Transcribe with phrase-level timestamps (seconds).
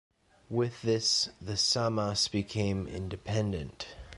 [0.49, 3.89] With this, the Sammas became independent.